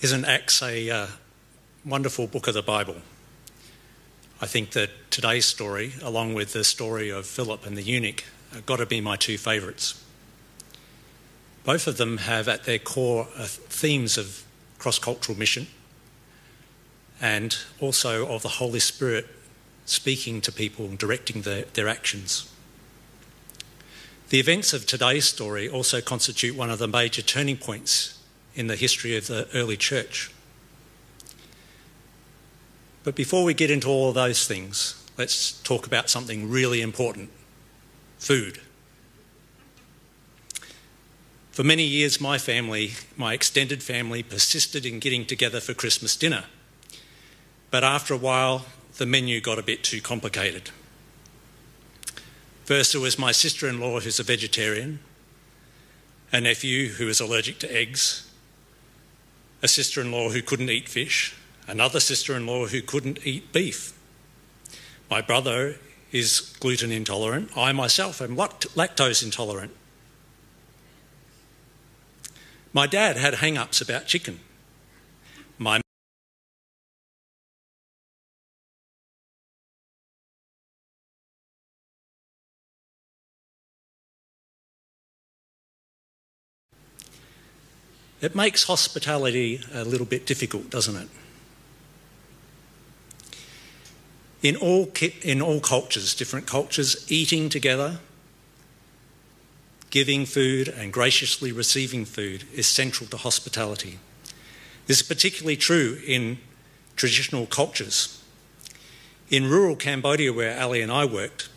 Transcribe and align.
Isn't 0.00 0.24
Acts 0.24 0.62
a 0.62 0.88
uh, 0.88 1.06
wonderful 1.84 2.26
book 2.26 2.48
of 2.48 2.54
the 2.54 2.62
Bible? 2.62 2.96
I 4.40 4.46
think 4.46 4.70
that 4.70 4.88
today's 5.10 5.44
story, 5.44 5.92
along 6.02 6.32
with 6.32 6.54
the 6.54 6.64
story 6.64 7.10
of 7.10 7.26
Philip 7.26 7.66
and 7.66 7.76
the 7.76 7.82
eunuch, 7.82 8.24
have 8.54 8.64
got 8.64 8.76
to 8.76 8.86
be 8.86 9.02
my 9.02 9.16
two 9.16 9.36
favourites. 9.36 10.02
Both 11.64 11.86
of 11.86 11.98
them 11.98 12.16
have 12.16 12.48
at 12.48 12.64
their 12.64 12.78
core 12.78 13.28
uh, 13.36 13.44
themes 13.44 14.16
of 14.16 14.42
cross 14.78 14.98
cultural 14.98 15.36
mission 15.36 15.66
and 17.20 17.58
also 17.78 18.26
of 18.26 18.40
the 18.40 18.48
Holy 18.48 18.80
Spirit 18.80 19.26
speaking 19.84 20.40
to 20.40 20.50
people 20.50 20.86
and 20.86 20.96
directing 20.96 21.42
their, 21.42 21.64
their 21.74 21.88
actions. 21.88 22.50
The 24.30 24.40
events 24.40 24.72
of 24.72 24.86
today's 24.86 25.26
story 25.26 25.68
also 25.68 26.00
constitute 26.00 26.56
one 26.56 26.70
of 26.70 26.78
the 26.78 26.88
major 26.88 27.20
turning 27.20 27.58
points 27.58 28.16
in 28.54 28.66
the 28.66 28.76
history 28.76 29.16
of 29.16 29.26
the 29.26 29.48
early 29.54 29.76
church. 29.76 30.30
But 33.02 33.14
before 33.14 33.44
we 33.44 33.54
get 33.54 33.70
into 33.70 33.88
all 33.88 34.10
of 34.10 34.14
those 34.14 34.46
things, 34.46 35.02
let's 35.16 35.52
talk 35.62 35.86
about 35.86 36.10
something 36.10 36.50
really 36.50 36.82
important 36.82 37.30
food. 38.18 38.60
For 41.50 41.64
many 41.64 41.84
years, 41.84 42.20
my 42.20 42.38
family, 42.38 42.92
my 43.16 43.34
extended 43.34 43.82
family, 43.82 44.22
persisted 44.22 44.86
in 44.86 44.98
getting 44.98 45.26
together 45.26 45.60
for 45.60 45.74
Christmas 45.74 46.16
dinner. 46.16 46.44
But 47.70 47.84
after 47.84 48.14
a 48.14 48.18
while, 48.18 48.66
the 48.98 49.06
menu 49.06 49.40
got 49.40 49.58
a 49.58 49.62
bit 49.62 49.82
too 49.82 50.00
complicated. 50.00 50.70
First, 52.64 52.92
there 52.92 53.00
was 53.00 53.18
my 53.18 53.32
sister 53.32 53.68
in 53.68 53.80
law, 53.80 54.00
who's 54.00 54.20
a 54.20 54.22
vegetarian, 54.22 55.00
a 56.32 56.40
nephew 56.40 56.90
who 56.90 57.08
is 57.08 57.20
allergic 57.20 57.58
to 57.60 57.74
eggs, 57.74 58.29
a 59.62 59.68
sister 59.68 60.00
in 60.00 60.10
law 60.10 60.30
who 60.30 60.42
couldn't 60.42 60.70
eat 60.70 60.88
fish, 60.88 61.34
another 61.66 62.00
sister 62.00 62.36
in 62.36 62.46
law 62.46 62.66
who 62.66 62.82
couldn't 62.82 63.26
eat 63.26 63.52
beef. 63.52 63.92
My 65.10 65.20
brother 65.20 65.76
is 66.12 66.56
gluten 66.60 66.90
intolerant. 66.90 67.56
I 67.56 67.72
myself 67.72 68.20
am 68.20 68.36
lactose 68.36 69.22
intolerant. 69.22 69.72
My 72.72 72.86
dad 72.86 73.16
had 73.16 73.34
hang 73.34 73.58
ups 73.58 73.80
about 73.80 74.06
chicken. 74.06 74.40
It 88.20 88.34
makes 88.34 88.64
hospitality 88.64 89.60
a 89.72 89.84
little 89.84 90.06
bit 90.06 90.26
difficult, 90.26 90.68
doesn't 90.68 90.96
it? 90.96 91.08
In 94.42 94.56
all, 94.56 94.90
in 95.22 95.40
all 95.40 95.60
cultures, 95.60 96.14
different 96.14 96.46
cultures, 96.46 97.10
eating 97.10 97.48
together, 97.48 97.98
giving 99.90 100.24
food, 100.26 100.68
and 100.68 100.92
graciously 100.92 101.52
receiving 101.52 102.04
food 102.04 102.44
is 102.54 102.66
central 102.66 103.08
to 103.10 103.16
hospitality. 103.16 103.98
This 104.86 105.00
is 105.00 105.06
particularly 105.06 105.56
true 105.56 106.00
in 106.06 106.38
traditional 106.96 107.46
cultures. 107.46 108.22
In 109.30 109.48
rural 109.48 109.76
Cambodia, 109.76 110.32
where 110.32 110.58
Ali 110.60 110.80
and 110.80 110.92
I 110.92 111.04
worked, 111.04 111.48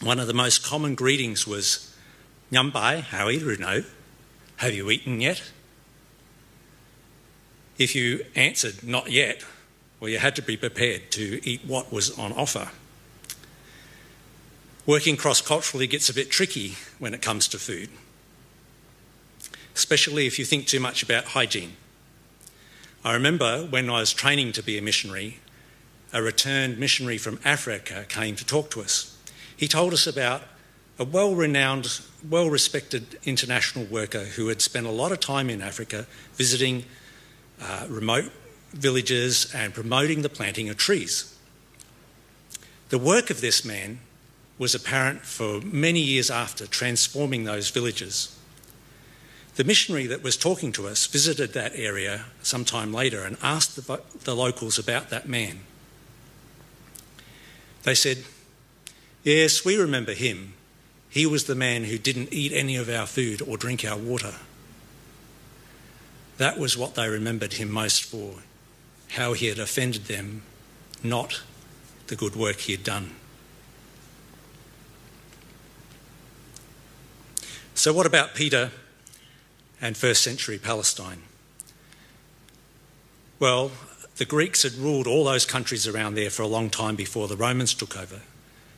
one 0.00 0.18
of 0.18 0.26
the 0.26 0.34
most 0.34 0.62
common 0.62 0.94
greetings 0.94 1.46
was 1.46 1.94
Nyambai, 2.50 3.02
how 3.02 3.26
are 3.26 3.32
you? 3.32 3.84
Have 4.56 4.74
you 4.74 4.90
eaten 4.90 5.20
yet? 5.20 5.42
If 7.80 7.94
you 7.94 8.26
answered 8.36 8.84
not 8.84 9.10
yet, 9.10 9.42
well, 10.00 10.10
you 10.10 10.18
had 10.18 10.36
to 10.36 10.42
be 10.42 10.58
prepared 10.58 11.10
to 11.12 11.40
eat 11.48 11.62
what 11.66 11.90
was 11.90 12.16
on 12.18 12.30
offer. 12.30 12.68
Working 14.84 15.16
cross 15.16 15.40
culturally 15.40 15.86
gets 15.86 16.10
a 16.10 16.14
bit 16.14 16.30
tricky 16.30 16.74
when 16.98 17.14
it 17.14 17.22
comes 17.22 17.48
to 17.48 17.58
food, 17.58 17.88
especially 19.74 20.26
if 20.26 20.38
you 20.38 20.44
think 20.44 20.66
too 20.66 20.78
much 20.78 21.02
about 21.02 21.24
hygiene. 21.24 21.72
I 23.02 23.14
remember 23.14 23.64
when 23.64 23.88
I 23.88 24.00
was 24.00 24.12
training 24.12 24.52
to 24.52 24.62
be 24.62 24.76
a 24.76 24.82
missionary, 24.82 25.38
a 26.12 26.22
returned 26.22 26.78
missionary 26.78 27.16
from 27.16 27.40
Africa 27.46 28.04
came 28.10 28.36
to 28.36 28.44
talk 28.44 28.70
to 28.72 28.82
us. 28.82 29.16
He 29.56 29.66
told 29.66 29.94
us 29.94 30.06
about 30.06 30.42
a 30.98 31.04
well 31.04 31.34
renowned, 31.34 32.02
well 32.28 32.50
respected 32.50 33.18
international 33.24 33.86
worker 33.86 34.24
who 34.24 34.48
had 34.48 34.60
spent 34.60 34.84
a 34.86 34.90
lot 34.90 35.12
of 35.12 35.20
time 35.20 35.48
in 35.48 35.62
Africa 35.62 36.06
visiting 36.34 36.84
uh, 37.60 37.86
remote 37.88 38.30
villages 38.72 39.52
and 39.54 39.74
promoting 39.74 40.22
the 40.22 40.28
planting 40.28 40.68
of 40.68 40.76
trees. 40.76 41.36
The 42.90 42.98
work 42.98 43.30
of 43.30 43.40
this 43.40 43.64
man 43.64 44.00
was 44.58 44.74
apparent 44.74 45.22
for 45.22 45.60
many 45.60 46.00
years 46.00 46.30
after, 46.30 46.66
transforming 46.66 47.44
those 47.44 47.70
villages. 47.70 48.36
The 49.56 49.64
missionary 49.64 50.06
that 50.06 50.22
was 50.22 50.36
talking 50.36 50.72
to 50.72 50.86
us 50.86 51.06
visited 51.06 51.52
that 51.52 51.72
area 51.74 52.26
some 52.42 52.64
time 52.64 52.92
later 52.92 53.22
and 53.22 53.36
asked 53.42 53.76
the, 53.76 54.02
the 54.24 54.36
locals 54.36 54.78
about 54.78 55.10
that 55.10 55.28
man. 55.28 55.60
They 57.82 57.94
said, 57.94 58.24
Yes, 59.22 59.64
we 59.64 59.76
remember 59.76 60.12
him. 60.12 60.54
He 61.08 61.26
was 61.26 61.44
the 61.44 61.54
man 61.54 61.84
who 61.84 61.98
didn't 61.98 62.32
eat 62.32 62.52
any 62.52 62.76
of 62.76 62.88
our 62.88 63.06
food 63.06 63.42
or 63.42 63.56
drink 63.56 63.84
our 63.84 63.98
water. 63.98 64.34
That 66.40 66.58
was 66.58 66.74
what 66.74 66.94
they 66.94 67.06
remembered 67.06 67.52
him 67.52 67.70
most 67.70 68.02
for 68.02 68.36
how 69.10 69.34
he 69.34 69.48
had 69.48 69.58
offended 69.58 70.06
them, 70.06 70.40
not 71.02 71.42
the 72.06 72.16
good 72.16 72.34
work 72.34 72.60
he 72.60 72.72
had 72.72 72.82
done. 72.82 73.10
So, 77.74 77.92
what 77.92 78.06
about 78.06 78.34
Peter 78.34 78.70
and 79.82 79.98
first 79.98 80.22
century 80.22 80.56
Palestine? 80.56 81.24
Well, 83.38 83.70
the 84.16 84.24
Greeks 84.24 84.62
had 84.62 84.72
ruled 84.76 85.06
all 85.06 85.24
those 85.24 85.44
countries 85.44 85.86
around 85.86 86.14
there 86.14 86.30
for 86.30 86.40
a 86.40 86.46
long 86.46 86.70
time 86.70 86.96
before 86.96 87.28
the 87.28 87.36
Romans 87.36 87.74
took 87.74 87.98
over. 87.98 88.22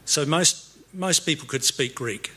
So, 0.05 0.27
most, 0.27 0.77
most 0.93 1.21
people 1.21 1.47
could 1.47 1.63
speak 1.63 1.95
Greek. 1.95 2.33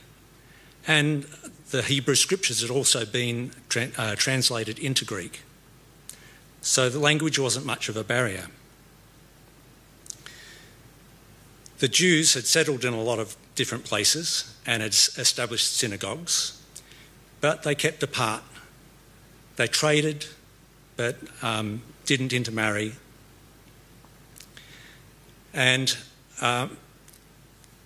And 0.86 1.26
the 1.72 1.82
Hebrew 1.82 2.16
scriptures 2.16 2.62
had 2.62 2.70
also 2.70 3.06
been 3.06 3.52
tra- 3.70 3.90
uh, 3.98 4.16
translated 4.16 4.80
into 4.80 5.06
Greek. 5.06 5.42
So 6.62 6.90
the 6.90 7.00
language 7.00 7.40
wasn't 7.40 7.66
much 7.66 7.90
of 7.90 7.98
a 7.98 8.04
barrier. 8.04 8.48
The 11.80 11.88
Jews 11.88 12.34
had 12.34 12.46
settled 12.46 12.86
in 12.86 12.94
a 12.94 13.02
lot 13.02 13.20
of 13.20 13.36
different 13.56 13.84
places 13.84 14.56
and 14.66 14.82
had 14.82 14.94
established 14.94 15.76
synagogues, 15.76 16.62
but 17.42 17.64
they 17.64 17.76
kept 17.76 18.02
apart. 18.02 18.44
They 19.58 19.68
traded, 19.68 20.26
but 20.96 21.18
um, 21.42 21.82
didn't 22.06 22.34
intermarry. 22.34 22.94
And 25.54 25.96
um, 26.42 26.78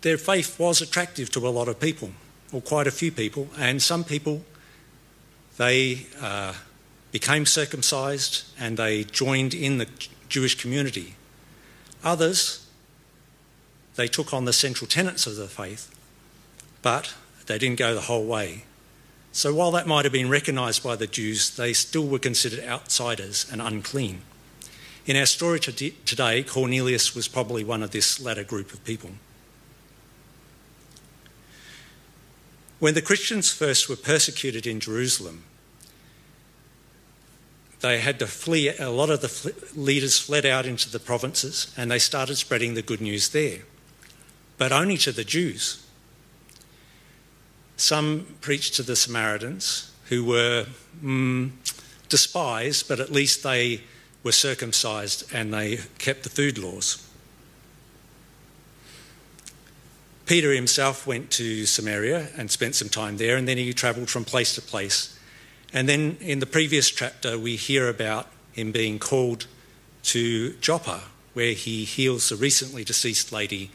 their 0.01 0.17
faith 0.17 0.59
was 0.59 0.81
attractive 0.81 1.31
to 1.31 1.47
a 1.47 1.49
lot 1.49 1.67
of 1.67 1.79
people 1.79 2.11
or 2.51 2.61
quite 2.61 2.87
a 2.87 2.91
few 2.91 3.11
people, 3.11 3.49
and 3.57 3.81
some 3.81 4.03
people, 4.03 4.43
they 5.57 6.07
uh, 6.21 6.53
became 7.11 7.45
circumcised 7.45 8.45
and 8.59 8.77
they 8.77 9.03
joined 9.03 9.53
in 9.53 9.77
the 9.77 9.87
Jewish 10.29 10.55
community. 10.55 11.15
Others, 12.03 12.65
they 13.95 14.07
took 14.07 14.33
on 14.33 14.45
the 14.45 14.53
central 14.53 14.87
tenets 14.87 15.27
of 15.27 15.35
the 15.35 15.47
faith, 15.47 15.93
but 16.81 17.13
they 17.47 17.57
didn't 17.57 17.79
go 17.79 17.93
the 17.93 18.01
whole 18.01 18.25
way. 18.25 18.63
So 19.31 19.53
while 19.53 19.71
that 19.71 19.87
might 19.87 20.05
have 20.05 20.13
been 20.13 20.29
recognised 20.29 20.83
by 20.83 20.95
the 20.95 21.07
Jews, 21.07 21.55
they 21.55 21.73
still 21.73 22.07
were 22.07 22.19
considered 22.19 22.63
outsiders 22.63 23.45
and 23.51 23.61
unclean. 23.61 24.21
In 25.05 25.15
our 25.15 25.25
story 25.25 25.59
today, 25.59 26.43
Cornelius 26.43 27.15
was 27.15 27.27
probably 27.27 27.63
one 27.63 27.83
of 27.83 27.91
this 27.91 28.21
latter 28.21 28.43
group 28.43 28.73
of 28.73 28.83
people. 28.85 29.11
When 32.79 32.93
the 32.93 33.01
Christians 33.01 33.51
first 33.51 33.89
were 33.89 33.97
persecuted 33.97 34.65
in 34.65 34.79
Jerusalem, 34.79 35.43
they 37.81 37.99
had 37.99 38.19
to 38.19 38.27
flee. 38.27 38.69
A 38.69 38.89
lot 38.89 39.09
of 39.09 39.21
the 39.21 39.53
leaders 39.75 40.19
fled 40.19 40.45
out 40.45 40.65
into 40.65 40.89
the 40.89 40.99
provinces 40.99 41.73
and 41.77 41.91
they 41.91 41.99
started 41.99 42.37
spreading 42.37 42.73
the 42.73 42.81
good 42.81 43.01
news 43.01 43.29
there, 43.29 43.59
but 44.57 44.71
only 44.71 44.97
to 44.97 45.11
the 45.11 45.23
Jews. 45.23 45.85
Some 47.75 48.35
preached 48.41 48.75
to 48.75 48.83
the 48.83 48.95
Samaritans, 48.95 49.91
who 50.09 50.25
were 50.25 50.65
mm, 51.03 51.51
despised, 52.09 52.87
but 52.87 52.99
at 52.99 53.11
least 53.11 53.43
they 53.43 53.81
were 54.23 54.31
circumcised 54.31 55.23
and 55.33 55.53
they 55.53 55.79
kept 55.97 56.23
the 56.23 56.29
food 56.29 56.57
laws. 56.57 57.08
Peter 60.29 60.53
himself 60.53 61.07
went 61.07 61.31
to 61.31 61.65
Samaria 61.65 62.27
and 62.37 62.51
spent 62.51 62.75
some 62.75 62.87
time 62.87 63.17
there, 63.17 63.35
and 63.35 63.47
then 63.47 63.57
he 63.57 63.73
travelled 63.73 64.11
from 64.11 64.23
place 64.23 64.53
to 64.53 64.61
place. 64.61 65.17
And 65.73 65.89
then 65.89 66.17
in 66.21 66.37
the 66.37 66.45
previous 66.45 66.91
chapter, 66.91 67.35
we 67.35 67.55
hear 67.55 67.89
about 67.89 68.27
him 68.51 68.71
being 68.71 68.99
called 68.99 69.47
to 70.03 70.53
Joppa, 70.61 71.05
where 71.33 71.53
he 71.53 71.83
heals 71.83 72.29
the 72.29 72.35
recently 72.35 72.83
deceased 72.83 73.31
lady 73.31 73.71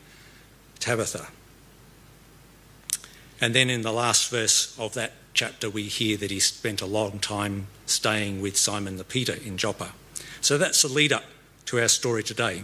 Tabitha. 0.79 1.27
And 3.41 3.53
then 3.53 3.69
in 3.69 3.83
the 3.83 3.93
last 3.93 4.31
verse 4.31 4.79
of 4.79 4.95
that 4.95 5.15
chapter, 5.33 5.69
we 5.69 5.89
hear 5.89 6.17
that 6.19 6.31
he 6.31 6.39
spent 6.39 6.81
a 6.81 6.87
long 6.87 7.19
time 7.19 7.67
staying 7.87 8.41
with 8.41 8.57
Simon 8.57 8.97
the 8.97 9.03
Peter 9.03 9.35
in 9.45 9.59
Joppa. 9.59 9.91
So 10.41 10.57
that's 10.57 10.83
the 10.83 10.89
lead 10.89 11.13
up 11.13 11.25
to 11.67 11.81
our 11.81 11.89
story 11.89 12.23
today. 12.23 12.63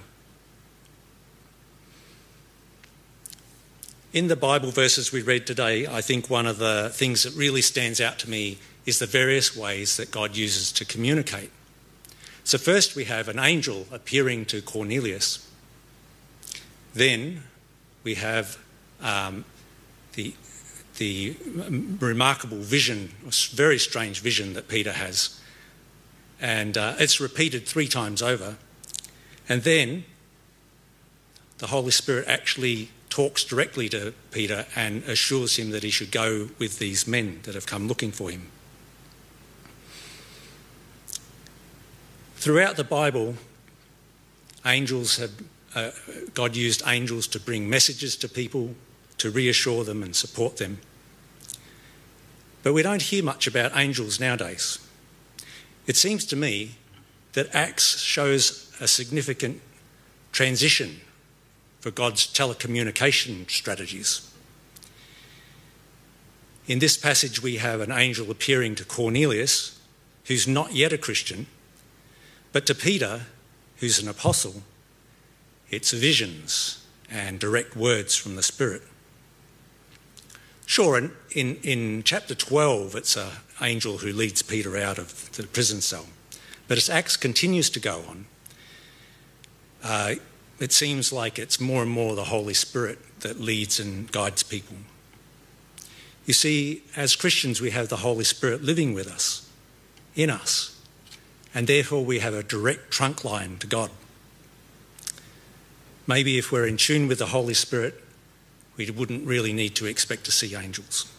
In 4.13 4.27
the 4.27 4.35
Bible 4.35 4.73
verses 4.73 5.13
we 5.13 5.23
read 5.23 5.47
today, 5.47 5.87
I 5.87 6.01
think 6.01 6.29
one 6.29 6.49
of 6.49 6.59
the 6.59 6.91
things 6.93 7.23
that 7.23 7.33
really 7.37 7.63
stands 7.63 8.01
out 8.01 8.19
to 8.19 8.29
me 8.29 8.59
is 8.85 8.99
the 8.99 9.07
various 9.07 9.57
ways 9.57 9.97
that 9.99 10.11
God 10.11 10.35
uses 10.35 10.73
to 10.73 10.85
communicate. 10.85 11.53
So, 12.43 12.59
first 12.59 12.97
we 12.97 13.05
have 13.05 13.29
an 13.29 13.39
angel 13.39 13.87
appearing 13.93 14.47
to 14.47 14.63
Cornelius. 14.63 15.49
Then 16.93 17.45
we 18.03 18.17
have 18.17 18.59
um, 19.01 19.45
the, 20.15 20.35
the 20.97 21.37
remarkable 22.01 22.59
vision, 22.59 23.13
a 23.25 23.31
very 23.55 23.79
strange 23.79 24.23
vision 24.23 24.55
that 24.55 24.67
Peter 24.67 24.93
has. 24.93 25.41
And 26.41 26.77
uh, 26.77 26.95
it's 26.99 27.21
repeated 27.21 27.65
three 27.65 27.87
times 27.87 28.23
over. 28.23 28.57
And 29.49 29.63
then 29.63 30.03
the 31.59 31.69
Holy 31.69 31.93
Spirit 31.93 32.27
actually 32.27 32.91
talks 33.21 33.45
directly 33.45 33.87
to 33.87 34.15
Peter 34.31 34.65
and 34.75 35.03
assures 35.03 35.57
him 35.57 35.73
that 35.73 35.83
he 35.83 35.91
should 35.91 36.11
go 36.11 36.49
with 36.59 36.79
these 36.79 37.07
men 37.07 37.39
that 37.43 37.55
have 37.55 37.67
come 37.67 37.87
looking 37.87 38.11
for 38.11 38.31
him. 38.31 38.47
Throughout 42.37 42.77
the 42.77 42.85
Bible, 42.85 43.35
angels 44.65 45.19
have, 45.19 45.33
uh, 45.75 45.91
God 46.33 46.57
used 46.57 46.83
angels 46.87 47.27
to 47.27 47.39
bring 47.39 47.69
messages 47.69 48.17
to 48.17 48.27
people, 48.27 48.75
to 49.19 49.31
reassure 49.31 49.85
them 49.85 50.03
and 50.03 50.17
support 50.17 50.57
them. 50.57 50.79
But 52.63 52.73
we 52.73 52.83
don't 52.83 53.03
hear 53.03 53.23
much 53.23 53.47
about 53.47 53.77
angels 53.77 54.19
nowadays. 54.19 54.79
It 55.87 55.97
seems 55.97 56.25
to 56.25 56.37
me 56.37 56.77
that 57.35 57.55
Acts 57.55 57.99
shows 57.99 58.75
a 58.81 58.89
significant 58.89 59.61
transition 60.33 61.03
for 61.81 61.91
God's 61.91 62.27
telecommunication 62.27 63.51
strategies. 63.51 64.31
In 66.67 66.79
this 66.79 66.97
passage, 66.97 67.43
we 67.43 67.57
have 67.57 67.81
an 67.81 67.91
angel 67.91 68.31
appearing 68.31 68.75
to 68.77 68.85
Cornelius, 68.85 69.81
who's 70.27 70.47
not 70.47 70.75
yet 70.75 70.93
a 70.93 70.99
Christian 70.99 71.47
but 72.53 72.67
to 72.67 72.75
Peter, 72.75 73.23
who's 73.77 74.01
an 74.01 74.09
apostle, 74.09 74.63
it's 75.71 75.93
visions 75.93 76.85
and 77.11 77.39
direct 77.39 77.77
words 77.77 78.17
from 78.17 78.37
the 78.37 78.43
Spirit. 78.43 78.83
Sure, 80.67 80.97
in, 80.97 81.13
in, 81.33 81.57
in 81.63 82.03
chapter 82.03 82.35
12, 82.35 82.95
it's 82.95 83.17
an 83.17 83.31
angel 83.61 83.99
who 83.99 84.13
leads 84.13 84.43
Peter 84.43 84.77
out 84.77 84.99
of 84.99 85.33
the 85.33 85.45
prison 85.45 85.81
cell. 85.81 86.07
But 86.69 86.79
as 86.79 86.89
Acts 86.89 87.17
continues 87.17 87.71
to 87.71 87.81
go 87.81 88.05
on, 88.09 88.27
uh, 89.83 90.15
it 90.61 90.73
seems 90.73 91.13
like 91.13 91.39
it's 91.39 91.59
more 91.59 91.83
and 91.83 91.91
more 91.91 92.15
the 92.15 92.25
Holy 92.25 92.55
Spirit 92.55 92.99
that 93.21 93.41
leads 93.41 93.81
and 93.81 94.11
guides 94.13 94.43
people. 94.43 94.77
You 96.27 96.35
see, 96.35 96.83
as 96.97 97.17
Christians, 97.17 97.61
we 97.61 97.71
have 97.71 97.89
the 97.89 97.97
Holy 97.97 98.25
Spirit 98.25 98.63
living 98.63 98.95
with 98.95 99.09
us, 99.09 99.49
in 100.15 100.31
us 100.31 100.81
and 101.55 101.67
therefore 101.67 102.05
we 102.05 102.21
have 102.21 102.35
a 102.35 102.43
direct 102.43 102.91
trunk 102.91 103.25
line 103.25 103.57
to 103.59 103.67
God. 103.67 103.91
Maybe 106.07 106.39
if 106.39 106.51
we're 106.51 106.67
in 106.67 106.77
tune 106.77 107.09
with 107.09 107.19
the 107.19 107.27
Holy 107.27 107.55
Spirit, 107.55 108.03
we 108.77 108.91
wouldn't 108.91 109.27
really 109.27 109.53
need 109.53 109.75
to 109.77 109.87
expect 109.87 110.25
to 110.25 110.33
see 110.33 110.55
angels. 110.55 111.11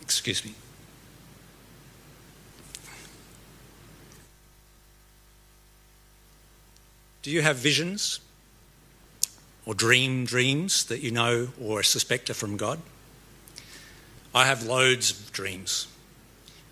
Excuse 0.00 0.44
me. 0.44 0.54
Do 7.26 7.32
you 7.32 7.42
have 7.42 7.56
visions 7.56 8.20
or 9.64 9.74
dream 9.74 10.26
dreams 10.26 10.84
that 10.84 11.00
you 11.00 11.10
know 11.10 11.48
or 11.60 11.82
suspect 11.82 12.30
are 12.30 12.34
from 12.34 12.56
God? 12.56 12.78
I 14.32 14.44
have 14.44 14.62
loads 14.62 15.10
of 15.10 15.32
dreams. 15.32 15.88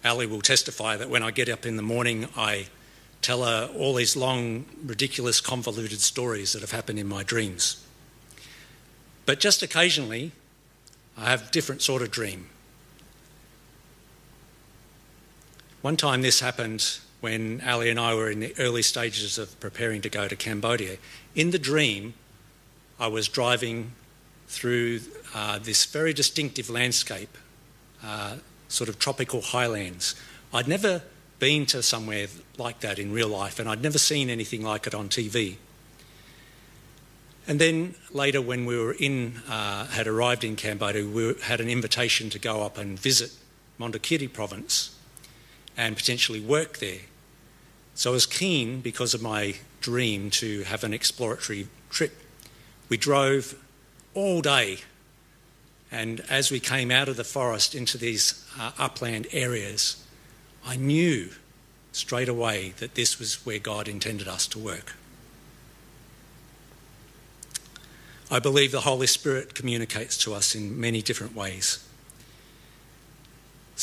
Ali 0.04 0.26
will 0.26 0.42
testify 0.42 0.96
that 0.96 1.10
when 1.10 1.24
I 1.24 1.32
get 1.32 1.48
up 1.48 1.66
in 1.66 1.74
the 1.74 1.82
morning, 1.82 2.28
I 2.36 2.66
tell 3.20 3.42
her 3.42 3.68
all 3.76 3.94
these 3.94 4.14
long, 4.14 4.66
ridiculous, 4.84 5.40
convoluted 5.40 6.00
stories 6.00 6.52
that 6.52 6.60
have 6.60 6.70
happened 6.70 7.00
in 7.00 7.08
my 7.08 7.24
dreams. 7.24 7.84
But 9.26 9.40
just 9.40 9.60
occasionally, 9.60 10.30
I 11.18 11.30
have 11.30 11.48
a 11.48 11.50
different 11.50 11.82
sort 11.82 12.00
of 12.00 12.12
dream. 12.12 12.48
One 15.82 15.96
time 15.96 16.22
this 16.22 16.38
happened 16.38 17.00
when 17.24 17.62
Ali 17.66 17.88
and 17.88 17.98
I 17.98 18.14
were 18.14 18.30
in 18.30 18.40
the 18.40 18.54
early 18.58 18.82
stages 18.82 19.38
of 19.38 19.58
preparing 19.58 20.02
to 20.02 20.10
go 20.10 20.28
to 20.28 20.36
Cambodia. 20.36 20.98
In 21.34 21.52
the 21.52 21.58
dream, 21.58 22.12
I 23.00 23.06
was 23.06 23.28
driving 23.28 23.92
through 24.46 25.00
uh, 25.34 25.58
this 25.58 25.86
very 25.86 26.12
distinctive 26.12 26.68
landscape 26.68 27.38
uh, 28.04 28.36
sort 28.68 28.90
of 28.90 28.98
tropical 28.98 29.40
highlands. 29.40 30.14
I'd 30.52 30.68
never 30.68 31.00
been 31.38 31.64
to 31.66 31.82
somewhere 31.82 32.26
like 32.58 32.80
that 32.80 32.98
in 32.98 33.10
real 33.10 33.28
life, 33.28 33.58
and 33.58 33.70
I'd 33.70 33.82
never 33.82 33.96
seen 33.96 34.28
anything 34.28 34.62
like 34.62 34.86
it 34.86 34.94
on 34.94 35.08
TV. 35.08 35.56
And 37.48 37.58
then 37.58 37.94
later, 38.12 38.42
when 38.42 38.66
we 38.66 38.78
were 38.78 38.92
in, 38.92 39.36
uh, 39.48 39.86
had 39.86 40.06
arrived 40.06 40.44
in 40.44 40.56
Cambodia, 40.56 41.06
we 41.06 41.36
had 41.44 41.62
an 41.62 41.70
invitation 41.70 42.28
to 42.28 42.38
go 42.38 42.60
up 42.60 42.76
and 42.76 42.98
visit 42.98 43.32
Mondulkiri 43.80 44.30
province 44.30 44.94
and 45.74 45.96
potentially 45.96 46.40
work 46.40 46.80
there. 46.80 47.00
So 47.94 48.10
I 48.10 48.12
was 48.12 48.26
keen, 48.26 48.80
because 48.80 49.14
of 49.14 49.22
my 49.22 49.56
dream, 49.80 50.30
to 50.30 50.62
have 50.64 50.84
an 50.84 50.92
exploratory 50.92 51.68
trip. 51.90 52.12
We 52.88 52.96
drove 52.96 53.54
all 54.14 54.40
day 54.40 54.78
and 55.94 56.22
as 56.28 56.50
we 56.50 56.58
came 56.58 56.90
out 56.90 57.08
of 57.08 57.16
the 57.16 57.22
forest 57.22 57.72
into 57.72 57.96
these 57.96 58.44
uh, 58.58 58.72
upland 58.76 59.28
areas, 59.30 60.04
I 60.66 60.74
knew 60.74 61.30
straight 61.92 62.28
away 62.28 62.74
that 62.78 62.96
this 62.96 63.20
was 63.20 63.46
where 63.46 63.60
God 63.60 63.86
intended 63.86 64.26
us 64.26 64.48
to 64.48 64.58
work. 64.58 64.96
I 68.28 68.40
believe 68.40 68.72
the 68.72 68.80
Holy 68.80 69.06
Spirit 69.06 69.54
communicates 69.54 70.18
to 70.24 70.34
us 70.34 70.56
in 70.56 70.80
many 70.80 71.00
different 71.00 71.36
ways. 71.36 71.86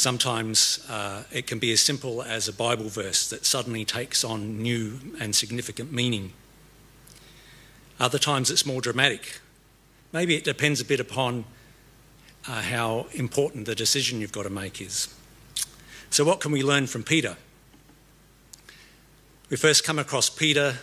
Sometimes 0.01 0.83
uh, 0.89 1.25
it 1.31 1.45
can 1.45 1.59
be 1.59 1.71
as 1.71 1.79
simple 1.79 2.23
as 2.23 2.47
a 2.47 2.53
Bible 2.53 2.89
verse 2.89 3.29
that 3.29 3.45
suddenly 3.45 3.85
takes 3.85 4.23
on 4.23 4.59
new 4.59 4.99
and 5.19 5.35
significant 5.35 5.91
meaning. 5.91 6.33
Other 7.99 8.17
times 8.17 8.49
it's 8.49 8.65
more 8.65 8.81
dramatic. 8.81 9.39
Maybe 10.11 10.35
it 10.35 10.43
depends 10.43 10.81
a 10.81 10.85
bit 10.85 10.99
upon 10.99 11.45
uh, 12.47 12.63
how 12.63 13.05
important 13.13 13.67
the 13.67 13.75
decision 13.75 14.21
you've 14.21 14.31
got 14.31 14.41
to 14.41 14.49
make 14.49 14.81
is. 14.81 15.07
So, 16.09 16.25
what 16.25 16.39
can 16.39 16.51
we 16.51 16.63
learn 16.63 16.87
from 16.87 17.03
Peter? 17.03 17.37
We 19.51 19.57
first 19.57 19.83
come 19.83 19.99
across 19.99 20.31
Peter 20.31 20.79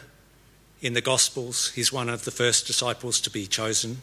in 0.81 0.93
the 0.93 1.01
Gospels. 1.01 1.73
He's 1.73 1.93
one 1.93 2.09
of 2.09 2.25
the 2.25 2.31
first 2.31 2.69
disciples 2.69 3.21
to 3.23 3.31
be 3.31 3.49
chosen, 3.49 4.03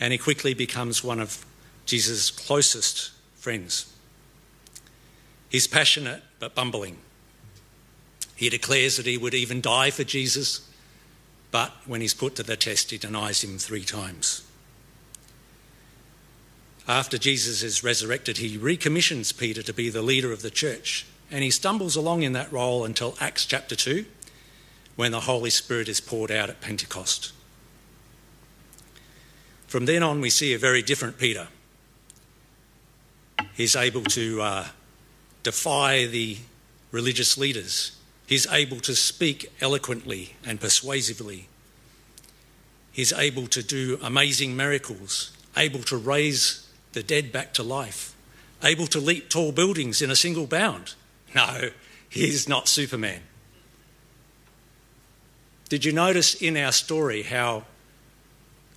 and 0.00 0.10
he 0.10 0.18
quickly 0.18 0.52
becomes 0.52 1.04
one 1.04 1.20
of 1.20 1.46
Jesus' 1.86 2.32
closest 2.32 3.12
friends. 3.36 3.91
He's 5.52 5.66
passionate 5.66 6.22
but 6.38 6.54
bumbling. 6.54 6.96
He 8.34 8.48
declares 8.48 8.96
that 8.96 9.04
he 9.04 9.18
would 9.18 9.34
even 9.34 9.60
die 9.60 9.90
for 9.90 10.02
Jesus, 10.02 10.66
but 11.50 11.70
when 11.84 12.00
he's 12.00 12.14
put 12.14 12.36
to 12.36 12.42
the 12.42 12.56
test, 12.56 12.90
he 12.90 12.96
denies 12.96 13.44
him 13.44 13.58
three 13.58 13.84
times. 13.84 14.42
After 16.88 17.18
Jesus 17.18 17.62
is 17.62 17.84
resurrected, 17.84 18.38
he 18.38 18.56
recommissions 18.56 19.30
Peter 19.30 19.62
to 19.62 19.74
be 19.74 19.90
the 19.90 20.00
leader 20.00 20.32
of 20.32 20.40
the 20.40 20.50
church. 20.50 21.04
And 21.30 21.44
he 21.44 21.50
stumbles 21.50 21.96
along 21.96 22.22
in 22.22 22.32
that 22.32 22.50
role 22.50 22.86
until 22.86 23.14
Acts 23.20 23.44
chapter 23.44 23.76
2, 23.76 24.06
when 24.96 25.12
the 25.12 25.20
Holy 25.20 25.50
Spirit 25.50 25.88
is 25.88 26.00
poured 26.00 26.30
out 26.30 26.48
at 26.48 26.62
Pentecost. 26.62 27.30
From 29.66 29.84
then 29.84 30.02
on, 30.02 30.22
we 30.22 30.30
see 30.30 30.54
a 30.54 30.58
very 30.58 30.80
different 30.80 31.18
Peter. 31.18 31.48
He's 33.54 33.76
able 33.76 34.04
to 34.04 34.40
uh, 34.40 34.68
defy 35.42 36.06
the 36.06 36.38
religious 36.90 37.36
leaders, 37.36 37.96
he's 38.26 38.46
able 38.48 38.80
to 38.80 38.94
speak 38.94 39.50
eloquently 39.60 40.34
and 40.44 40.60
persuasively. 40.60 41.48
He's 42.92 43.12
able 43.12 43.46
to 43.48 43.62
do 43.62 43.98
amazing 44.02 44.56
miracles, 44.56 45.32
able 45.56 45.80
to 45.84 45.96
raise 45.96 46.68
the 46.92 47.02
dead 47.02 47.32
back 47.32 47.54
to 47.54 47.62
life, 47.62 48.14
able 48.62 48.86
to 48.88 49.00
leap 49.00 49.30
tall 49.30 49.52
buildings 49.52 50.02
in 50.02 50.10
a 50.10 50.16
single 50.16 50.46
bound. 50.46 50.94
No, 51.34 51.70
he's 52.10 52.46
not 52.46 52.68
Superman. 52.68 53.22
Did 55.70 55.86
you 55.86 55.92
notice 55.92 56.34
in 56.34 56.58
our 56.58 56.72
story 56.72 57.22
how 57.22 57.64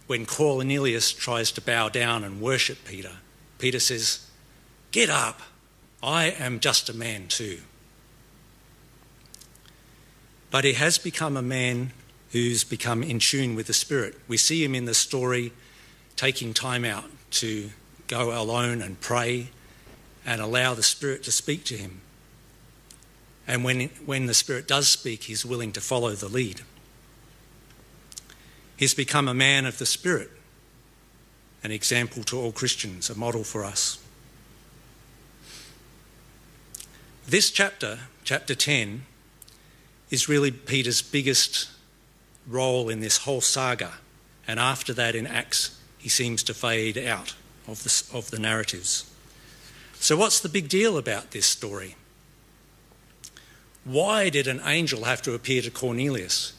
when 0.08 0.26
Cornelius 0.26 1.12
tries 1.12 1.52
to 1.52 1.62
bow 1.62 1.90
down 1.90 2.24
and 2.24 2.40
worship 2.40 2.78
Peter, 2.86 3.12
Peter 3.58 3.82
says, 3.82 4.26
Get 4.94 5.10
up, 5.10 5.42
I 6.06 6.26
am 6.26 6.60
just 6.60 6.88
a 6.88 6.94
man 6.94 7.28
too. 7.28 7.60
But 10.52 10.64
he 10.64 10.74
has 10.74 11.00
become 11.00 11.36
a 11.36 11.42
man 11.42 11.92
who's 12.32 12.64
become 12.64 13.02
in 13.02 13.18
tune 13.18 13.56
with 13.56 13.66
the 13.66 13.74
Spirit. 13.74 14.16
We 14.28 14.38
see 14.38 14.64
him 14.64 14.76
in 14.76 14.86
the 14.86 14.94
story 14.94 15.52
taking 16.16 16.54
time 16.54 16.86
out 16.86 17.06
to 17.32 17.72
go 18.08 18.40
alone 18.40 18.84
and 18.84 19.02
pray 19.02 19.50
and 20.26 20.40
allow 20.40 20.76
the 20.76 20.84
Spirit 20.84 21.24
to 21.24 21.32
speak 21.32 21.64
to 21.66 21.78
him. 21.78 22.02
And 23.48 23.64
when, 23.64 23.90
when 24.06 24.28
the 24.28 24.34
Spirit 24.36 24.68
does 24.68 24.88
speak, 24.88 25.24
he's 25.24 25.44
willing 25.44 25.72
to 25.72 25.82
follow 25.82 26.12
the 26.12 26.30
lead. 26.30 26.62
He's 28.78 28.94
become 28.94 29.28
a 29.28 29.34
man 29.34 29.66
of 29.66 29.80
the 29.80 29.86
Spirit, 29.86 30.30
an 31.64 31.72
example 31.72 32.24
to 32.26 32.40
all 32.40 32.52
Christians, 32.52 33.10
a 33.10 33.16
model 33.16 33.44
for 33.44 33.64
us. 33.64 34.05
This 37.28 37.50
chapter, 37.50 38.02
chapter 38.24 38.54
10, 38.54 39.04
is 40.12 40.30
really 40.30 40.52
Peter's 40.52 41.02
biggest 41.02 41.70
role 42.46 42.88
in 42.88 43.00
this 43.00 43.18
whole 43.18 43.42
saga. 43.42 43.94
And 44.48 44.60
after 44.60 44.94
that, 44.94 45.16
in 45.16 45.26
Acts, 45.26 45.80
he 45.98 46.08
seems 46.08 46.44
to 46.44 46.54
fade 46.54 47.00
out 47.00 47.34
of 47.68 47.84
the, 47.84 48.16
of 48.16 48.30
the 48.30 48.38
narratives. 48.38 49.10
So, 49.96 50.16
what's 50.16 50.40
the 50.40 50.50
big 50.50 50.70
deal 50.70 51.00
about 51.00 51.32
this 51.32 51.48
story? 51.48 51.96
Why 53.84 54.30
did 54.30 54.46
an 54.46 54.62
angel 54.64 55.06
have 55.06 55.24
to 55.24 55.34
appear 55.34 55.64
to 55.64 55.72
Cornelius? 55.72 56.54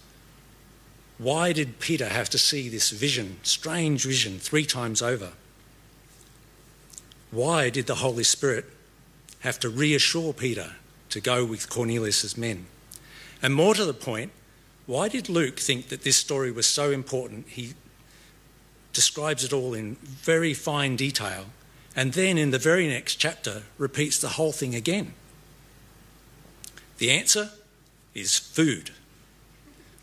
Why 1.19 1.53
did 1.53 1.79
Peter 1.79 2.09
have 2.09 2.29
to 2.31 2.39
see 2.39 2.69
this 2.69 2.91
vision, 2.91 3.39
strange 3.45 4.05
vision, 4.05 4.41
three 4.41 4.67
times 4.67 5.01
over? 5.01 5.33
Why 7.31 7.71
did 7.71 7.87
the 7.87 7.97
Holy 7.97 8.25
Spirit 8.25 8.65
have 9.47 9.61
to 9.61 9.69
reassure 9.69 10.33
Peter 10.33 10.73
to 11.09 11.21
go 11.21 11.45
with 11.45 11.71
Cornelius's 11.71 12.37
men? 12.37 12.67
And 13.41 13.55
more 13.55 13.75
to 13.75 13.85
the 13.85 13.95
point, 13.95 14.33
why 14.87 15.09
did 15.09 15.29
Luke 15.29 15.61
think 15.61 15.89
that 15.89 16.03
this 16.03 16.17
story 16.17 16.51
was 16.51 16.67
so 16.67 16.91
important? 16.91 17.47
He 17.49 17.75
describes 18.93 19.45
it 19.45 19.53
all 19.53 19.73
in 19.73 19.95
very 20.03 20.53
fine 20.53 20.97
detail 20.97 21.47
and 21.95 22.13
then 22.13 22.37
in 22.37 22.51
the 22.51 22.59
very 22.59 22.89
next 22.89 23.15
chapter 23.15 23.63
repeats 23.79 24.19
the 24.19 24.31
whole 24.31 24.53
thing 24.53 24.75
again. 24.75 25.15
The 26.99 27.13
answer 27.13 27.51
is 28.15 28.39
food. 28.39 28.91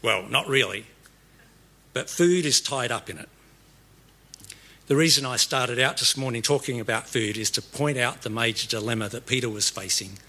Well, 0.01 0.23
not 0.23 0.47
really, 0.47 0.85
but 1.91 2.09
food 2.09 2.45
is 2.45 2.62
tied 2.62 2.91
up 2.91 3.09
in 3.09 3.17
it. 3.17 3.29
The 4.87 4.95
reason 4.97 5.25
I 5.25 5.37
started 5.37 5.79
out 5.79 5.97
this 5.97 6.17
morning 6.17 6.41
talking 6.41 6.81
about 6.81 7.07
food 7.07 7.37
is 7.37 7.49
to 7.51 7.61
point 7.61 7.97
out 7.97 8.23
the 8.23 8.29
major 8.29 8.67
dilemma 8.67 9.07
that 9.09 9.25
Peter 9.25 9.49
was 9.49 9.69
facing 9.69 10.19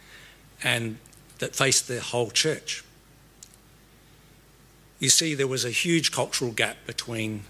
and 0.62 0.98
that 1.40 1.56
faced 1.56 1.88
the 1.88 2.00
whole 2.00 2.30
church. 2.30 2.84
You 5.00 5.08
see, 5.08 5.34
there 5.34 5.48
was 5.48 5.64
a 5.64 5.70
huge 5.70 6.12
cultural 6.12 6.52
gap 6.52 6.76
between 6.86 7.42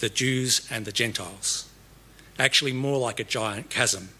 the 0.00 0.10
Jews 0.10 0.68
and 0.70 0.84
the 0.84 0.92
Gentiles, 0.92 1.70
actually, 2.38 2.72
more 2.72 2.98
like 2.98 3.18
a 3.18 3.24
giant 3.24 3.70
chasm. 3.70 4.10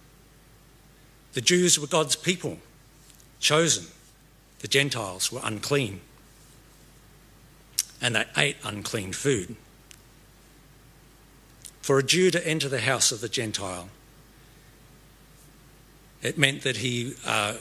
The 1.35 1.43
Jews 1.43 1.79
were 1.79 1.87
God's 1.87 2.17
people 2.17 2.59
chosen. 3.41 3.89
The 4.61 4.69
Gentiles 4.69 5.31
were 5.31 5.41
unclean. 5.45 6.01
And 8.01 8.17
they 8.17 8.25
ate 8.39 8.57
unclean 8.65 9.13
food. 9.13 9.57
For 11.85 11.99
a 11.99 12.03
Jew 12.03 12.31
to 12.31 12.47
enter 12.49 12.71
the 12.71 12.81
house 12.81 13.13
of 13.13 13.21
the 13.21 13.29
Gentile, 13.29 13.91
it 16.23 16.39
meant 16.39 16.63
that 16.63 16.79
he 16.79 17.13
uh, 17.27 17.57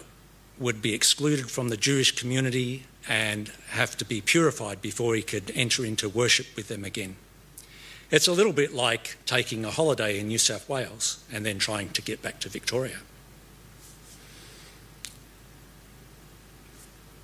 would 0.57 0.81
be 0.81 0.93
excluded 0.93 1.51
from 1.51 1.67
the 1.67 1.75
Jewish 1.75 2.15
community 2.15 2.85
and 3.05 3.51
have 3.71 3.97
to 3.97 4.05
be 4.05 4.21
purified 4.21 4.81
before 4.81 5.13
he 5.15 5.23
could 5.23 5.51
enter 5.53 5.83
into 5.83 6.07
worship 6.07 6.45
with 6.55 6.69
them 6.69 6.85
again. 6.85 7.17
It's 8.11 8.25
a 8.25 8.31
little 8.31 8.53
bit 8.53 8.73
like 8.73 9.17
taking 9.25 9.65
a 9.65 9.71
holiday 9.71 10.17
in 10.17 10.29
New 10.29 10.37
South 10.37 10.69
Wales 10.69 11.21
and 11.29 11.45
then 11.45 11.59
trying 11.59 11.89
to 11.89 12.01
get 12.01 12.21
back 12.21 12.39
to 12.39 12.47
Victoria. 12.47 12.99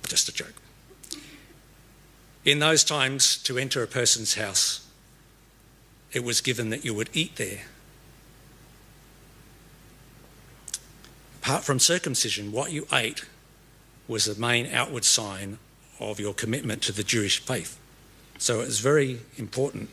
Just 0.06 0.28
a 0.28 0.34
joke. 0.34 0.60
In 2.44 2.58
those 2.58 2.84
times, 2.84 3.42
to 3.44 3.56
enter 3.56 3.82
a 3.82 3.86
person's 3.86 4.34
house, 4.34 4.86
it 6.12 6.24
was 6.24 6.40
given 6.40 6.70
that 6.70 6.84
you 6.84 6.94
would 6.94 7.10
eat 7.12 7.36
there. 7.36 7.62
Apart 11.42 11.64
from 11.64 11.78
circumcision, 11.78 12.52
what 12.52 12.72
you 12.72 12.86
ate 12.92 13.24
was 14.06 14.24
the 14.24 14.40
main 14.40 14.66
outward 14.66 15.04
sign 15.04 15.58
of 15.98 16.18
your 16.18 16.34
commitment 16.34 16.82
to 16.82 16.92
the 16.92 17.02
Jewish 17.02 17.38
faith. 17.38 17.78
So 18.38 18.60
it 18.60 18.66
was 18.66 18.80
very 18.80 19.20
important. 19.36 19.90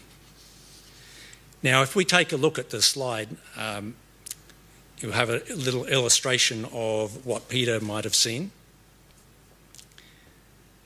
Now, 1.61 1.81
if 1.81 1.95
we 1.95 2.05
take 2.05 2.31
a 2.31 2.37
look 2.37 2.57
at 2.57 2.69
the 2.69 2.81
slide, 2.81 3.29
um, 3.55 3.95
you 4.99 5.11
have 5.11 5.29
a 5.29 5.41
little 5.53 5.85
illustration 5.85 6.65
of 6.71 7.25
what 7.25 7.49
Peter 7.49 7.79
might 7.79 8.03
have 8.03 8.15
seen 8.15 8.51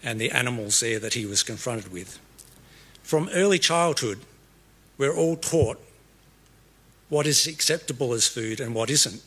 and 0.03 0.19
the 0.19 0.31
animals 0.31 0.79
there 0.79 1.00
that 1.00 1.13
he 1.13 1.25
was 1.25 1.43
confronted 1.43 1.91
with. 1.91 2.19
From 3.03 3.29
early 3.33 3.59
childhood, 3.59 4.19
we're 5.01 5.15
all 5.15 5.36
taught 5.36 5.79
what 7.10 7.25
is 7.25 7.48
acceptable 7.48 8.13
as 8.13 8.27
food 8.27 8.60
and 8.60 8.75
what 8.75 8.91
isn't. 8.91 9.24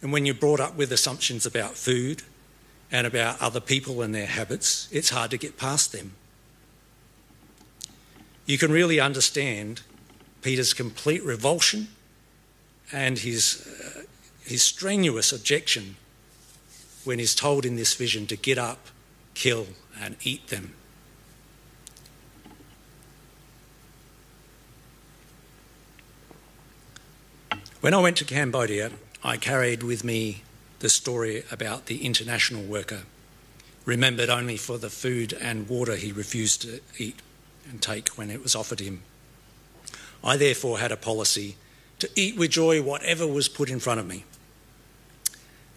And 0.00 0.12
when 0.12 0.24
you're 0.24 0.34
brought 0.34 0.60
up 0.60 0.76
with 0.76 0.90
assumptions 0.92 1.44
about 1.44 1.76
food 1.76 2.22
and 2.90 3.06
about 3.06 3.38
other 3.42 3.60
people 3.60 4.00
and 4.00 4.14
their 4.14 4.24
habits, 4.24 4.88
it's 4.90 5.10
hard 5.10 5.30
to 5.32 5.36
get 5.36 5.58
past 5.58 5.92
them. 5.92 6.12
You 8.46 8.56
can 8.56 8.72
really 8.72 8.98
understand 8.98 9.82
Peter's 10.40 10.72
complete 10.72 11.22
revulsion 11.22 11.88
and 12.90 13.18
his, 13.18 13.68
uh, 13.84 14.02
his 14.42 14.62
strenuous 14.62 15.32
objection 15.34 15.96
when 17.04 17.18
he's 17.18 17.34
told 17.34 17.66
in 17.66 17.76
this 17.76 17.92
vision 17.92 18.26
to 18.28 18.36
get 18.36 18.56
up 18.56 18.88
kill, 19.34 19.66
and 20.00 20.16
eat 20.22 20.48
them. 20.48 20.74
When 27.80 27.94
I 27.94 27.98
went 27.98 28.18
to 28.18 28.26
Cambodia, 28.26 28.90
I 29.24 29.38
carried 29.38 29.82
with 29.82 30.04
me 30.04 30.42
the 30.80 30.90
story 30.90 31.44
about 31.50 31.86
the 31.86 32.04
international 32.04 32.62
worker, 32.62 33.04
remembered 33.86 34.28
only 34.28 34.58
for 34.58 34.76
the 34.76 34.90
food 34.90 35.32
and 35.32 35.66
water 35.66 35.96
he 35.96 36.12
refused 36.12 36.60
to 36.60 36.80
eat 36.98 37.20
and 37.70 37.80
take 37.80 38.10
when 38.10 38.28
it 38.28 38.42
was 38.42 38.54
offered 38.54 38.80
him. 38.80 39.00
I 40.22 40.36
therefore 40.36 40.78
had 40.78 40.92
a 40.92 40.96
policy 40.98 41.56
to 42.00 42.10
eat 42.14 42.36
with 42.36 42.50
joy 42.50 42.82
whatever 42.82 43.26
was 43.26 43.48
put 43.48 43.70
in 43.70 43.80
front 43.80 43.98
of 43.98 44.06
me. 44.06 44.26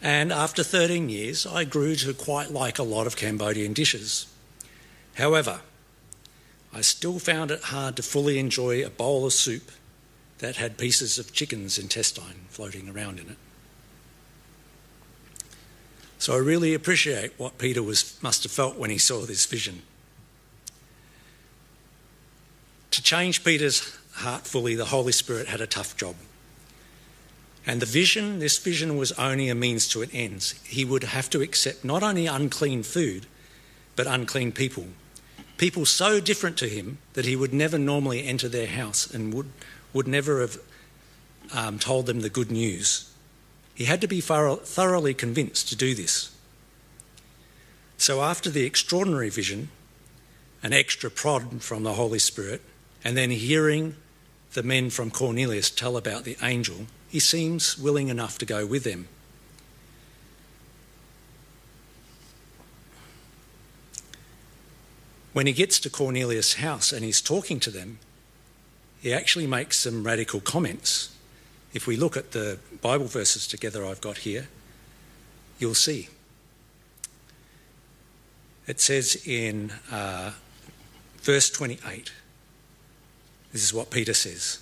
And 0.01 0.33
after 0.33 0.61
13 0.61 1.07
years, 1.07 1.45
I 1.45 1.63
grew 1.63 1.95
to 1.95 2.13
quite 2.13 2.51
like 2.51 2.79
a 2.79 2.83
lot 2.83 3.07
of 3.07 3.15
Cambodian 3.15 3.71
dishes. 3.71 4.27
However, 5.13 5.61
I 6.73 6.81
still 6.81 7.19
found 7.19 7.49
it 7.49 7.61
hard 7.61 7.95
to 7.95 8.03
fully 8.03 8.39
enjoy 8.39 8.85
a 8.85 8.89
bowl 8.89 9.25
of 9.25 9.31
soup 9.31 9.71
that 10.43 10.57
had 10.57 10.77
pieces 10.77 11.17
of 11.17 11.31
chicken's 11.31 11.79
intestine 11.79 12.47
floating 12.49 12.89
around 12.89 13.17
in 13.17 13.29
it. 13.29 13.37
So 16.19 16.33
I 16.33 16.39
really 16.39 16.73
appreciate 16.73 17.31
what 17.37 17.57
Peter 17.57 17.81
was, 17.81 18.21
must 18.21 18.43
have 18.43 18.51
felt 18.51 18.75
when 18.75 18.89
he 18.89 18.97
saw 18.97 19.21
this 19.21 19.45
vision. 19.45 19.83
To 22.91 23.01
change 23.01 23.45
Peter's 23.45 23.97
heart 24.15 24.45
fully, 24.45 24.75
the 24.75 24.83
Holy 24.83 25.13
Spirit 25.13 25.47
had 25.47 25.61
a 25.61 25.65
tough 25.65 25.95
job. 25.95 26.15
And 27.65 27.81
the 27.81 27.85
vision, 27.85 28.39
this 28.39 28.57
vision 28.57 28.97
was 28.97 29.13
only 29.13 29.47
a 29.47 29.55
means 29.55 29.87
to 29.87 30.01
an 30.01 30.11
end. 30.11 30.55
He 30.65 30.83
would 30.83 31.05
have 31.05 31.29
to 31.29 31.41
accept 31.41 31.85
not 31.85 32.03
only 32.03 32.27
unclean 32.27 32.83
food, 32.83 33.27
but 33.95 34.07
unclean 34.07 34.51
people. 34.51 34.87
People 35.55 35.85
so 35.85 36.19
different 36.19 36.57
to 36.57 36.67
him 36.67 36.97
that 37.13 37.23
he 37.23 37.37
would 37.37 37.53
never 37.53 37.77
normally 37.77 38.27
enter 38.27 38.49
their 38.49 38.67
house 38.67 39.09
and 39.09 39.33
would, 39.33 39.47
would 39.93 40.07
never 40.07 40.41
have 40.41 40.57
um, 41.53 41.79
told 41.79 42.05
them 42.05 42.21
the 42.21 42.29
good 42.29 42.51
news. 42.51 43.11
He 43.75 43.85
had 43.85 44.01
to 44.01 44.07
be 44.07 44.21
thoroughly 44.21 45.13
convinced 45.13 45.69
to 45.69 45.75
do 45.75 45.95
this. 45.95 46.35
So, 47.97 48.21
after 48.21 48.49
the 48.49 48.65
extraordinary 48.65 49.29
vision, 49.29 49.69
an 50.61 50.73
extra 50.73 51.09
prod 51.09 51.61
from 51.61 51.83
the 51.83 51.93
Holy 51.93 52.19
Spirit, 52.19 52.61
and 53.03 53.15
then 53.17 53.31
hearing 53.31 53.95
the 54.53 54.63
men 54.63 54.89
from 54.89 55.11
Cornelius 55.11 55.69
tell 55.69 55.97
about 55.97 56.23
the 56.23 56.37
angel, 56.41 56.87
he 57.09 57.19
seems 57.19 57.77
willing 57.77 58.09
enough 58.09 58.37
to 58.39 58.45
go 58.45 58.65
with 58.65 58.83
them. 58.83 59.07
When 65.33 65.47
he 65.47 65.53
gets 65.53 65.79
to 65.79 65.89
Cornelius' 65.89 66.55
house 66.55 66.91
and 66.91 67.03
he's 67.03 67.21
talking 67.21 67.59
to 67.61 67.71
them, 67.71 67.97
he 69.03 69.13
actually 69.13 69.45
makes 69.45 69.77
some 69.77 70.01
radical 70.01 70.39
comments. 70.39 71.13
If 71.73 71.87
we 71.87 71.97
look 71.97 72.15
at 72.15 72.31
the 72.31 72.57
Bible 72.81 73.07
verses 73.07 73.45
together 73.45 73.85
I've 73.85 73.99
got 73.99 74.19
here, 74.19 74.47
you'll 75.59 75.75
see. 75.75 76.07
It 78.65 78.79
says 78.79 79.21
in 79.27 79.73
uh, 79.91 80.31
verse 81.17 81.49
28, 81.49 82.13
this 83.51 83.61
is 83.61 83.73
what 83.73 83.91
Peter 83.91 84.13
says 84.13 84.59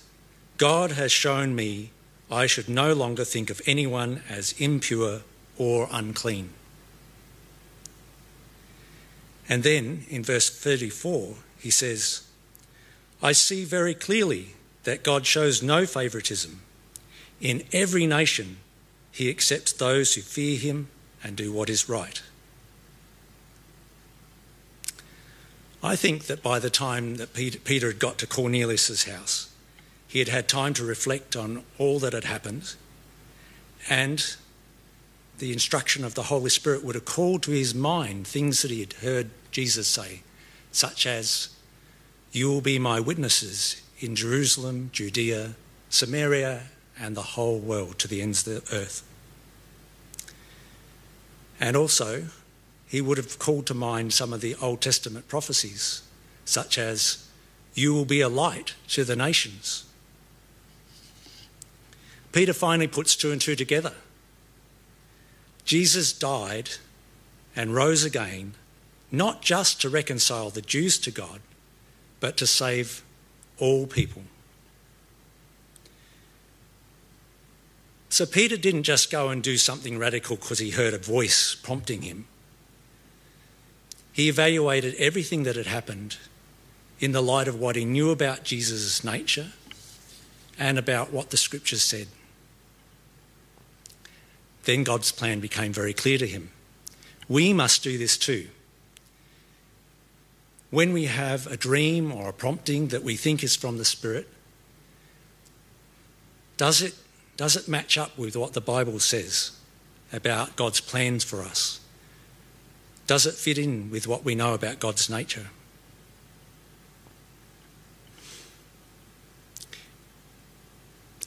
God 0.58 0.90
has 0.90 1.12
shown 1.12 1.54
me 1.54 1.92
I 2.28 2.46
should 2.46 2.68
no 2.68 2.94
longer 2.94 3.24
think 3.24 3.48
of 3.48 3.62
anyone 3.64 4.22
as 4.28 4.54
impure 4.58 5.20
or 5.56 5.86
unclean. 5.92 6.50
And 9.48 9.62
then 9.62 10.04
in 10.08 10.24
verse 10.24 10.50
34, 10.50 11.36
he 11.60 11.70
says, 11.70 12.26
I 13.22 13.32
see 13.32 13.64
very 13.64 13.94
clearly 13.94 14.54
that 14.82 15.04
God 15.04 15.26
shows 15.26 15.62
no 15.62 15.86
favouritism. 15.86 16.60
In 17.40 17.64
every 17.72 18.06
nation, 18.06 18.58
he 19.12 19.30
accepts 19.30 19.72
those 19.72 20.14
who 20.14 20.22
fear 20.22 20.58
him 20.58 20.88
and 21.22 21.36
do 21.36 21.52
what 21.52 21.70
is 21.70 21.88
right. 21.88 22.20
I 25.82 25.96
think 25.96 26.24
that 26.24 26.42
by 26.42 26.58
the 26.58 26.70
time 26.70 27.16
that 27.16 27.34
Peter 27.34 27.88
had 27.88 27.98
got 27.98 28.18
to 28.18 28.26
Cornelius's 28.26 29.04
house, 29.04 29.52
he 30.06 30.18
had 30.18 30.28
had 30.28 30.48
time 30.48 30.74
to 30.74 30.84
reflect 30.84 31.34
on 31.36 31.64
all 31.78 31.98
that 32.00 32.12
had 32.12 32.24
happened, 32.24 32.74
and 33.88 34.36
the 35.38 35.52
instruction 35.52 36.04
of 36.04 36.14
the 36.14 36.24
Holy 36.24 36.50
Spirit 36.50 36.84
would 36.84 36.94
have 36.94 37.04
called 37.04 37.42
to 37.42 37.50
his 37.50 37.74
mind 37.74 38.26
things 38.26 38.62
that 38.62 38.70
he 38.70 38.80
had 38.80 38.92
heard 38.94 39.30
Jesus 39.50 39.88
say, 39.88 40.22
such 40.70 41.06
as, 41.06 41.48
You 42.32 42.50
will 42.50 42.62
be 42.62 42.78
my 42.78 42.98
witnesses 42.98 43.82
in 44.00 44.16
Jerusalem, 44.16 44.88
Judea, 44.92 45.54
Samaria, 45.90 46.62
and 46.98 47.14
the 47.14 47.22
whole 47.22 47.58
world 47.58 47.98
to 47.98 48.08
the 48.08 48.22
ends 48.22 48.46
of 48.46 48.66
the 48.66 48.74
earth. 48.74 49.02
And 51.60 51.76
also, 51.76 52.24
he 52.88 53.02
would 53.02 53.18
have 53.18 53.38
called 53.38 53.66
to 53.66 53.74
mind 53.74 54.14
some 54.14 54.32
of 54.32 54.40
the 54.40 54.56
Old 54.56 54.80
Testament 54.80 55.28
prophecies, 55.28 56.02
such 56.46 56.78
as, 56.78 57.28
You 57.74 57.92
will 57.92 58.06
be 58.06 58.22
a 58.22 58.28
light 58.28 58.74
to 58.88 59.04
the 59.04 59.16
nations. 59.16 59.84
Peter 62.32 62.54
finally 62.54 62.88
puts 62.88 63.14
two 63.14 63.30
and 63.30 63.40
two 63.40 63.54
together. 63.54 63.92
Jesus 65.66 66.12
died 66.14 66.70
and 67.54 67.74
rose 67.74 68.04
again, 68.04 68.54
not 69.10 69.42
just 69.42 69.80
to 69.82 69.90
reconcile 69.90 70.48
the 70.48 70.62
Jews 70.62 70.98
to 71.00 71.10
God, 71.10 71.40
but 72.22 72.36
to 72.36 72.46
save 72.46 73.02
all 73.58 73.84
people. 73.84 74.22
So 78.08 78.24
Peter 78.26 78.56
didn't 78.56 78.84
just 78.84 79.10
go 79.10 79.30
and 79.30 79.42
do 79.42 79.56
something 79.56 79.98
radical 79.98 80.36
because 80.36 80.60
he 80.60 80.70
heard 80.70 80.94
a 80.94 80.98
voice 80.98 81.56
prompting 81.56 82.02
him. 82.02 82.26
He 84.12 84.28
evaluated 84.28 84.94
everything 84.98 85.42
that 85.42 85.56
had 85.56 85.66
happened 85.66 86.18
in 87.00 87.10
the 87.10 87.22
light 87.22 87.48
of 87.48 87.58
what 87.58 87.74
he 87.74 87.84
knew 87.84 88.10
about 88.10 88.44
Jesus' 88.44 89.02
nature 89.02 89.48
and 90.56 90.78
about 90.78 91.12
what 91.12 91.30
the 91.30 91.36
scriptures 91.36 91.82
said. 91.82 92.06
Then 94.62 94.84
God's 94.84 95.10
plan 95.10 95.40
became 95.40 95.72
very 95.72 95.92
clear 95.92 96.18
to 96.18 96.26
him. 96.28 96.52
We 97.28 97.52
must 97.52 97.82
do 97.82 97.98
this 97.98 98.16
too. 98.16 98.46
When 100.72 100.94
we 100.94 101.04
have 101.04 101.46
a 101.48 101.56
dream 101.58 102.10
or 102.10 102.30
a 102.30 102.32
prompting 102.32 102.88
that 102.88 103.02
we 103.02 103.14
think 103.14 103.44
is 103.44 103.54
from 103.54 103.76
the 103.76 103.84
Spirit, 103.84 104.26
does 106.56 106.80
it, 106.80 106.94
does 107.36 107.56
it 107.56 107.68
match 107.68 107.98
up 107.98 108.16
with 108.16 108.34
what 108.36 108.54
the 108.54 108.62
Bible 108.62 108.98
says 108.98 109.50
about 110.14 110.56
God's 110.56 110.80
plans 110.80 111.24
for 111.24 111.42
us? 111.42 111.80
Does 113.06 113.26
it 113.26 113.34
fit 113.34 113.58
in 113.58 113.90
with 113.90 114.06
what 114.06 114.24
we 114.24 114.34
know 114.34 114.54
about 114.54 114.80
God's 114.80 115.10
nature? 115.10 115.48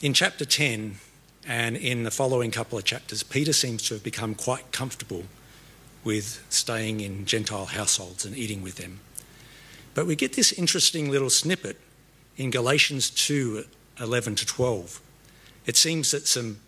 In 0.02 0.16
chapter 0.16 0.46
10 0.46 0.96
and 1.48 1.78
in 1.78 2.02
the 2.02 2.10
following 2.10 2.50
couple 2.50 2.80
of 2.80 2.84
chapters, 2.84 3.22
Peter 3.22 3.54
seems 3.54 3.84
to 3.90 3.94
have 3.94 4.04
become 4.04 4.34
quite 4.34 4.72
comfortable 4.72 5.26
with 6.04 6.44
staying 6.50 7.00
in 7.00 7.28
Gentile 7.28 7.68
households 7.68 8.26
and 8.26 8.36
eating 8.36 8.64
with 8.64 8.78
them. 8.78 9.02
But 9.96 10.06
we 10.06 10.16
get 10.16 10.34
this 10.34 10.52
interesting 10.52 11.10
little 11.10 11.32
snippet 11.32 11.80
in 12.38 12.52
Galatians 12.52 13.10
2 13.10 13.66
11 14.00 14.36
to 14.36 14.46
12. 14.46 15.02
It 15.66 15.78
seems 15.78 16.12
that 16.12 16.28
some 16.28 16.60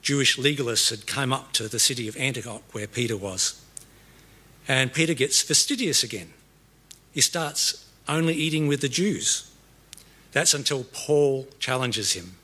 Jewish 0.00 0.38
legalists 0.38 0.88
had 0.88 1.06
come 1.06 1.30
up 1.30 1.52
to 1.52 1.68
the 1.68 1.78
city 1.78 2.08
of 2.08 2.16
Antioch 2.16 2.62
where 2.72 2.86
Peter 2.86 3.16
was 3.16 3.62
and 4.66 4.92
Peter 4.92 5.12
gets 5.12 5.42
fastidious 5.42 6.02
again. 6.02 6.32
He 7.12 7.20
starts 7.20 7.86
only 8.08 8.34
eating 8.34 8.66
with 8.66 8.80
the 8.80 8.88
Jews. 8.88 9.50
That's 10.32 10.54
until 10.54 10.84
Paul 10.84 11.48
challenges 11.58 12.12
him. 12.14 12.36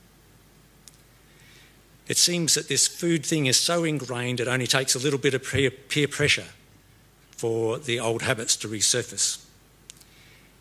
It 2.07 2.17
seems 2.17 2.53
that 2.53 2.67
this 2.67 2.87
food 2.87 3.25
thing 3.25 3.47
is 3.47 3.59
so 3.59 3.83
ingrained 3.83 4.39
it 4.39 4.47
only 4.47 4.67
takes 4.67 4.93
a 4.93 4.99
little 4.99 5.17
bit 5.17 5.33
of 5.33 5.43
peer 5.43 6.07
pressure 6.07 6.49
for 7.31 7.79
the 7.79 7.99
old 7.99 8.21
habits 8.21 8.55
to 8.57 8.67
resurface. 8.67 9.44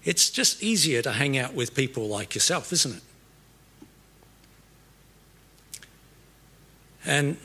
It's 0.04 0.30
just 0.30 0.62
easier 0.62 1.02
to 1.02 1.12
hang 1.12 1.38
out 1.38 1.54
with 1.54 1.74
people 1.74 2.08
like 2.08 2.34
yourself, 2.34 2.72
isn't 2.72 2.96
it? 2.96 3.02
And 7.06 7.36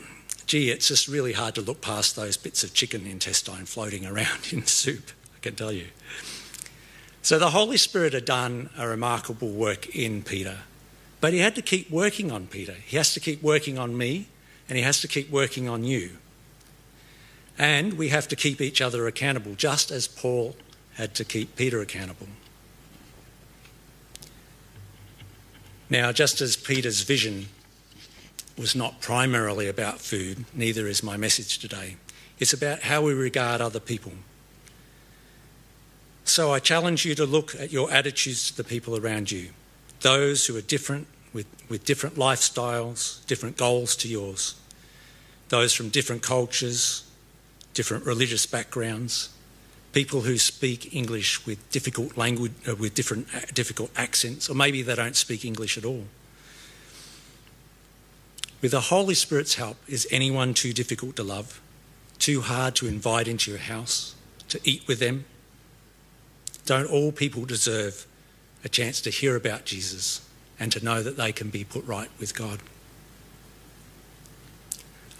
gee, 0.45 0.71
it's 0.71 0.87
just 0.87 1.07
really 1.07 1.33
hard 1.33 1.53
to 1.55 1.61
look 1.61 1.79
past 1.79 2.15
those 2.15 2.35
bits 2.35 2.63
of 2.63 2.73
chicken 2.73 3.05
intestine 3.05 3.65
floating 3.65 4.05
around 4.05 4.47
in 4.51 4.65
soup, 4.65 5.11
I 5.37 5.39
can 5.41 5.55
tell 5.55 5.71
you. 5.71 5.87
So 7.21 7.37
the 7.37 7.51
Holy 7.51 7.77
Spirit 7.77 8.13
had 8.13 8.25
done 8.25 8.69
a 8.77 8.87
remarkable 8.87 9.49
work 9.49 9.95
in 9.95 10.23
Peter, 10.23 10.59
but 11.21 11.33
he 11.33 11.39
had 11.39 11.53
to 11.55 11.61
keep 11.61 11.91
working 11.91 12.31
on 12.31 12.47
Peter. 12.47 12.73
He 12.73 12.97
has 12.97 13.13
to 13.13 13.19
keep 13.19 13.43
working 13.43 13.77
on 13.77 13.97
me, 13.97 14.27
and 14.67 14.77
he 14.77 14.83
has 14.83 15.01
to 15.01 15.07
keep 15.07 15.29
working 15.29 15.69
on 15.69 15.83
you. 15.83 16.17
And 17.57 17.93
we 17.93 18.07
have 18.07 18.27
to 18.29 18.35
keep 18.35 18.61
each 18.61 18.81
other 18.81 19.05
accountable, 19.05 19.53
just 19.53 19.91
as 19.91 20.07
Paul 20.07 20.55
had 20.95 21.13
to 21.15 21.25
keep 21.25 21.55
Peter 21.55 21.81
accountable. 21.81 22.27
Now, 25.89 26.11
just 26.11 26.39
as 26.39 26.55
Peter's 26.55 27.01
vision 27.01 27.47
was 28.57 28.75
not 28.75 29.01
primarily 29.01 29.67
about 29.67 29.99
food, 29.99 30.45
neither 30.53 30.87
is 30.87 31.01
my 31.01 31.17
message 31.17 31.57
today. 31.57 31.95
It's 32.37 32.53
about 32.53 32.83
how 32.83 33.01
we 33.01 33.13
regard 33.13 33.59
other 33.59 33.79
people. 33.79 34.13
So 36.25 36.53
I 36.53 36.59
challenge 36.59 37.05
you 37.05 37.15
to 37.15 37.25
look 37.25 37.55
at 37.55 37.71
your 37.71 37.91
attitudes 37.91 38.51
to 38.51 38.57
the 38.57 38.63
people 38.63 38.95
around 38.95 39.31
you, 39.31 39.49
those 40.01 40.45
who 40.45 40.55
are 40.55 40.61
different, 40.61 41.07
with, 41.33 41.47
with 41.69 41.85
different 41.85 42.17
lifestyles, 42.17 43.25
different 43.25 43.57
goals 43.57 43.95
to 43.97 44.07
yours, 44.07 44.55
those 45.49 45.73
from 45.73 45.89
different 45.89 46.21
cultures, 46.21 47.03
different 47.73 48.05
religious 48.05 48.45
backgrounds, 48.45 49.29
people 49.91 50.21
who 50.21 50.37
speak 50.37 50.93
English 50.93 51.45
with 51.45 51.69
difficult 51.71 52.17
language, 52.17 52.53
uh, 52.67 52.75
with 52.75 52.93
different 52.93 53.27
uh, 53.33 53.41
difficult 53.53 53.91
accents, 53.95 54.49
or 54.49 54.55
maybe 54.55 54.81
they 54.81 54.95
don't 54.95 55.15
speak 55.15 55.43
English 55.43 55.77
at 55.77 55.85
all. 55.85 56.05
With 58.61 58.71
the 58.71 58.81
Holy 58.81 59.15
Spirit's 59.15 59.55
help, 59.55 59.77
is 59.87 60.07
anyone 60.11 60.53
too 60.53 60.73
difficult 60.73 61.15
to 61.15 61.23
love? 61.23 61.61
Too 62.19 62.41
hard 62.41 62.75
to 62.75 62.87
invite 62.87 63.27
into 63.27 63.51
your 63.51 63.59
house? 63.59 64.15
To 64.49 64.59
eat 64.63 64.87
with 64.87 64.99
them? 64.99 65.25
Don't 66.65 66.91
all 66.91 67.11
people 67.11 67.45
deserve 67.45 68.05
a 68.63 68.69
chance 68.69 68.99
to 69.01 69.09
hear 69.09 69.35
about 69.35 69.65
Jesus 69.65 70.21
and 70.59 70.71
to 70.73 70.83
know 70.83 71.01
that 71.01 71.15
they 71.15 71.31
can 71.31 71.49
be 71.49 71.63
put 71.63 71.85
right 71.85 72.09
with 72.19 72.35
God? 72.35 72.59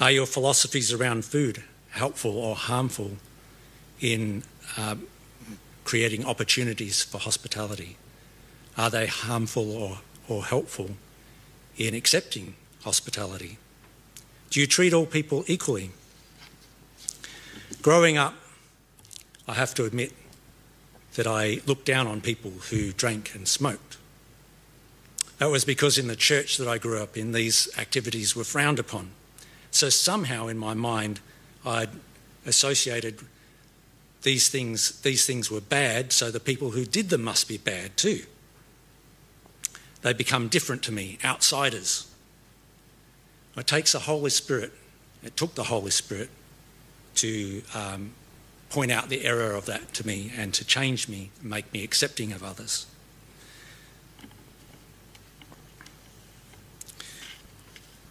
Are 0.01 0.11
your 0.11 0.25
philosophies 0.25 0.93
around 0.93 1.25
food 1.25 1.63
helpful 1.91 2.37
or 2.37 2.55
harmful 2.55 3.13
in 3.99 4.43
creating 5.83 6.25
opportunities 6.25 7.03
for 7.03 7.17
hospitality? 7.17 7.97
Are 8.77 8.89
they 8.89 9.07
harmful 9.07 9.71
or, 9.71 9.99
or 10.27 10.45
helpful 10.45 10.91
in 11.77 11.93
accepting 11.93 12.55
hospitality? 12.83 13.57
Do 14.49 14.59
you 14.59 14.67
treat 14.67 14.93
all 14.93 15.05
people 15.05 15.43
equally? 15.47 15.91
Growing 17.81 18.17
up, 18.17 18.33
I 19.47 19.53
have 19.53 19.73
to 19.75 19.85
admit 19.85 20.13
that 21.15 21.27
I 21.27 21.61
looked 21.65 21.85
down 21.85 22.07
on 22.07 22.21
people 22.21 22.51
who 22.69 22.91
drank 22.91 23.33
and 23.35 23.47
smoked. 23.47 23.97
That 25.39 25.49
was 25.49 25.65
because 25.65 25.97
in 25.97 26.07
the 26.07 26.15
church 26.15 26.57
that 26.57 26.67
I 26.67 26.77
grew 26.77 27.01
up 27.01 27.17
in, 27.17 27.31
these 27.31 27.69
activities 27.77 28.35
were 28.35 28.43
frowned 28.43 28.77
upon. 28.77 29.11
So 29.71 29.89
somehow 29.89 30.47
in 30.47 30.57
my 30.57 30.73
mind, 30.73 31.21
I'd 31.65 31.89
associated 32.45 33.19
these 34.21 34.49
things, 34.49 34.99
these 35.01 35.25
things 35.25 35.49
were 35.49 35.61
bad, 35.61 36.11
so 36.11 36.29
the 36.31 36.39
people 36.39 36.71
who 36.71 36.85
did 36.85 37.09
them 37.09 37.23
must 37.23 37.47
be 37.47 37.57
bad 37.57 37.95
too. 37.95 38.23
They 40.01 40.13
become 40.13 40.47
different 40.47 40.83
to 40.83 40.91
me, 40.91 41.17
outsiders. 41.23 42.07
It 43.57 43.67
takes 43.67 43.91
the 43.93 43.99
Holy 43.99 44.29
Spirit, 44.29 44.71
it 45.23 45.35
took 45.35 45.55
the 45.55 45.65
Holy 45.65 45.91
Spirit 45.91 46.29
to 47.15 47.61
um, 47.73 48.13
point 48.69 48.91
out 48.91 49.09
the 49.09 49.25
error 49.25 49.53
of 49.53 49.65
that 49.65 49.93
to 49.95 50.07
me 50.07 50.31
and 50.37 50.53
to 50.53 50.63
change 50.63 51.09
me, 51.09 51.31
make 51.41 51.71
me 51.73 51.83
accepting 51.83 52.31
of 52.31 52.43
others. 52.43 52.85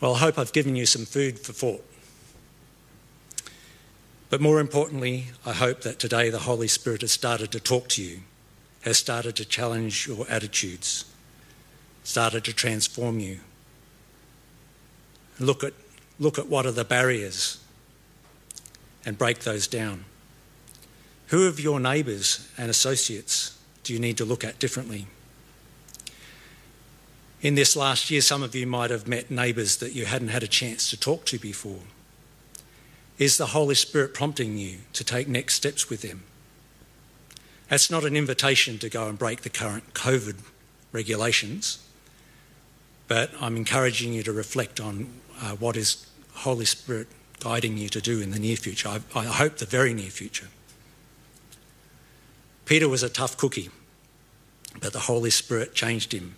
Well, 0.00 0.14
I 0.14 0.18
hope 0.18 0.38
I've 0.38 0.52
given 0.52 0.76
you 0.76 0.86
some 0.86 1.04
food 1.04 1.38
for 1.38 1.52
thought. 1.52 1.84
But 4.30 4.40
more 4.40 4.60
importantly, 4.60 5.28
I 5.46 5.52
hope 5.52 5.80
that 5.82 5.98
today 5.98 6.28
the 6.28 6.40
Holy 6.40 6.68
Spirit 6.68 7.00
has 7.00 7.12
started 7.12 7.50
to 7.52 7.60
talk 7.60 7.88
to 7.90 8.02
you, 8.02 8.20
has 8.82 8.98
started 8.98 9.36
to 9.36 9.44
challenge 9.44 10.06
your 10.06 10.26
attitudes, 10.28 11.06
started 12.04 12.44
to 12.44 12.52
transform 12.52 13.20
you. 13.20 13.40
Look 15.40 15.64
at, 15.64 15.72
look 16.18 16.38
at 16.38 16.48
what 16.48 16.66
are 16.66 16.72
the 16.72 16.84
barriers 16.84 17.58
and 19.06 19.16
break 19.16 19.40
those 19.40 19.66
down. 19.66 20.04
Who 21.28 21.46
of 21.46 21.60
your 21.60 21.80
neighbours 21.80 22.50
and 22.58 22.70
associates 22.70 23.58
do 23.82 23.94
you 23.94 23.98
need 23.98 24.18
to 24.18 24.24
look 24.24 24.44
at 24.44 24.58
differently? 24.58 25.06
In 27.40 27.54
this 27.54 27.76
last 27.76 28.10
year, 28.10 28.20
some 28.20 28.42
of 28.42 28.54
you 28.54 28.66
might 28.66 28.90
have 28.90 29.06
met 29.06 29.30
neighbours 29.30 29.76
that 29.76 29.92
you 29.92 30.06
hadn't 30.06 30.28
had 30.28 30.42
a 30.42 30.48
chance 30.48 30.90
to 30.90 30.98
talk 30.98 31.24
to 31.26 31.38
before. 31.38 31.80
Is 33.18 33.36
the 33.36 33.46
Holy 33.46 33.74
Spirit 33.74 34.14
prompting 34.14 34.56
you 34.56 34.78
to 34.92 35.02
take 35.02 35.26
next 35.26 35.54
steps 35.54 35.90
with 35.90 36.02
them? 36.02 36.22
That's 37.68 37.90
not 37.90 38.04
an 38.04 38.16
invitation 38.16 38.78
to 38.78 38.88
go 38.88 39.08
and 39.08 39.18
break 39.18 39.42
the 39.42 39.50
current 39.50 39.92
COVID 39.92 40.36
regulations, 40.92 41.84
but 43.08 43.30
I'm 43.40 43.56
encouraging 43.56 44.12
you 44.12 44.22
to 44.22 44.32
reflect 44.32 44.80
on 44.80 45.08
uh, 45.40 45.56
what 45.56 45.76
is 45.76 46.06
Holy 46.32 46.64
Spirit 46.64 47.08
guiding 47.40 47.76
you 47.76 47.88
to 47.88 48.00
do 48.00 48.20
in 48.20 48.30
the 48.30 48.38
near 48.38 48.56
future. 48.56 48.88
I, 48.88 49.00
I 49.14 49.24
hope 49.24 49.58
the 49.58 49.66
very 49.66 49.92
near 49.92 50.10
future. 50.10 50.48
Peter 52.64 52.88
was 52.88 53.02
a 53.02 53.08
tough 53.08 53.36
cookie, 53.36 53.70
but 54.80 54.92
the 54.92 55.00
Holy 55.00 55.30
Spirit 55.30 55.74
changed 55.74 56.12
him. 56.12 56.36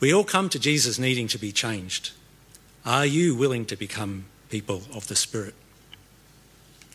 We 0.00 0.12
all 0.12 0.24
come 0.24 0.48
to 0.50 0.58
Jesus 0.58 0.98
needing 0.98 1.28
to 1.28 1.38
be 1.38 1.52
changed. 1.52 2.12
Are 2.84 3.06
you 3.06 3.34
willing 3.34 3.66
to 3.66 3.76
become 3.76 4.26
people 4.48 4.82
of 4.94 5.08
the 5.08 5.16
Spirit? 5.16 5.54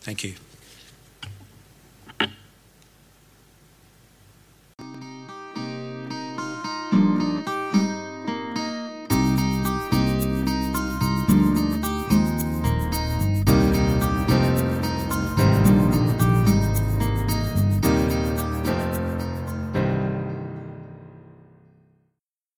Thank 0.01 0.23
you. 0.23 0.33